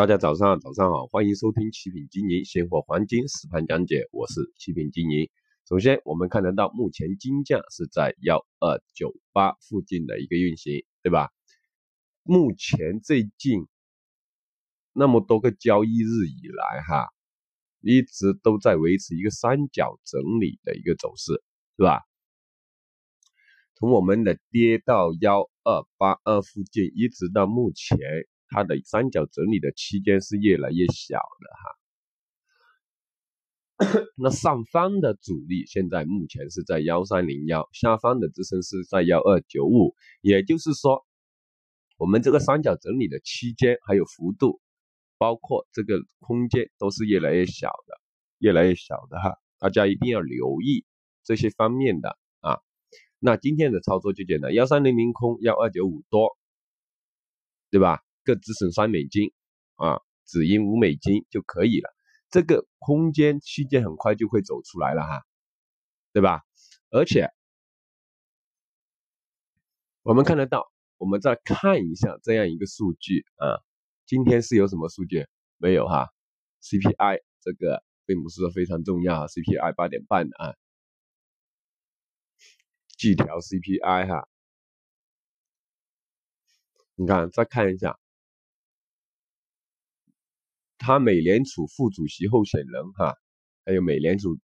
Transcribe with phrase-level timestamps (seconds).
[0.00, 5.28] 大家早上早上好，欢迎收听七品经营现货黄金实盘讲解，我是七品经营。
[5.68, 11.28] 首先，我们看得到目前金价是在幺二九八附近的一个运行，对吧？
[12.22, 13.66] 目前最近
[14.94, 17.06] 那么多个交易日以来，哈，
[17.82, 21.34] 一直都在维持一个三角整理的一个走势，
[21.76, 22.00] 是吧？
[23.74, 27.98] 从我们的跌到幺二八二附近，一直到目前。
[28.50, 31.20] 它的三角整理的区间是越来越小
[33.78, 41.06] 的哈，那上方的阻力现在目前是在幺三零幺，下方的支撑是在幺二九五，也就是说，
[41.96, 44.60] 我们这个三角整理的区间还有幅度，
[45.16, 48.00] 包括这个空间都是越来越小的，
[48.38, 50.84] 越来越小的哈，大家一定要留意
[51.22, 52.58] 这些方面的啊。
[53.20, 56.36] 那今天的操作就简单，幺三零零空，幺二九五多，
[57.70, 58.02] 对吧？
[58.30, 59.32] 各止损三美金
[59.74, 61.90] 啊，止盈五美金就可以了。
[62.30, 65.24] 这个空间区间很快就会走出来了哈，
[66.12, 66.42] 对吧？
[66.90, 67.28] 而且
[70.02, 73.58] 我们看得到，我们再看一下这样一个数据啊，
[74.06, 76.08] 今天是有什么数据没有哈
[76.62, 80.54] ？CPI 这个并不是说非常重要，CPI 八点半啊，
[82.96, 84.28] 季调 CPI 哈，
[86.94, 87.99] 你看再看一下。
[90.82, 93.14] 他美联储副主席候选人哈，
[93.66, 94.38] 还有美联储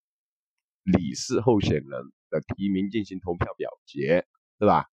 [0.84, 4.27] 理事候选人的提名进行投票表决，
[4.59, 4.84] 对吧？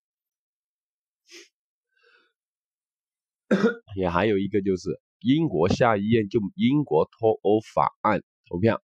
[3.98, 8.82] 也还有一个就是英国下议院就英国脱欧法案投票，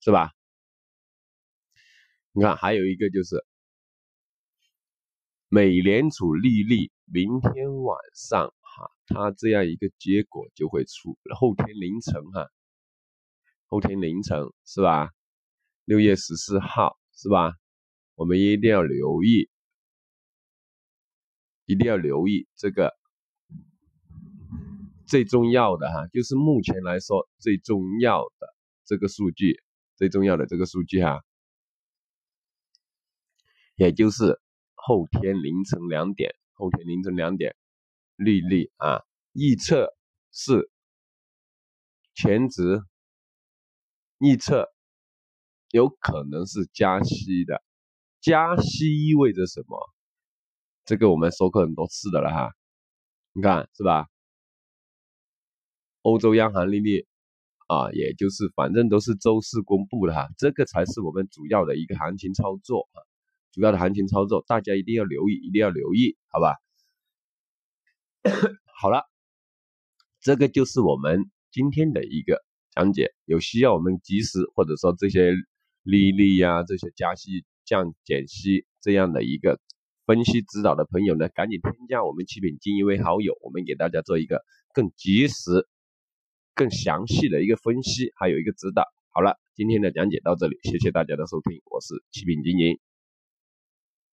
[0.00, 0.32] 是吧？
[2.32, 3.44] 你看还有一个就是
[5.48, 8.52] 美联储利率明天晚上。
[9.08, 12.48] 哈，它这样一个结果就会出后天凌晨哈，
[13.66, 15.10] 后天凌晨是吧？
[15.84, 17.54] 六月十四号是吧？
[18.14, 19.50] 我们一定要留意，
[21.66, 22.94] 一定要留意这个
[25.06, 28.54] 最重要的哈，就是目前来说最重要的
[28.84, 29.62] 这个数据，
[29.96, 31.22] 最重要的这个数据哈，
[33.76, 34.40] 也就是
[34.74, 37.56] 后天凌晨两点，后天凌晨两点。
[38.22, 39.02] 利率啊，
[39.32, 39.94] 预测
[40.32, 40.70] 是
[42.14, 42.80] 前值，
[44.18, 44.68] 预测
[45.70, 47.62] 有可能是加息的。
[48.20, 49.78] 加息意味着什么？
[50.84, 52.52] 这个我们说过很多次的了哈。
[53.32, 54.06] 你看是吧？
[56.02, 57.06] 欧洲央行利率
[57.66, 62.98] 啊，也就是反正都是周四公布的哈，这个才是我们主要的一个行情操作啊，
[63.52, 66.61] 主要的行情操作，大家一定要留意，一定要留意，好吧？
[68.80, 69.02] 好了，
[70.20, 72.40] 这个就是我们今天的一个
[72.70, 73.12] 讲解。
[73.24, 75.32] 有需要我们及时或者说这些
[75.82, 79.60] 利率呀、这些加息、降减息这样的一个
[80.06, 85.66] 分析指导的朋友呢，赶紧添加我们七品精英为好友，我们给大家做一个更及时、
[86.54, 88.84] 更详细的一个分析，还有一个指导。
[89.10, 92.78] 好了，今天的讲解到这里，谢谢大家的收听，我是七品精英。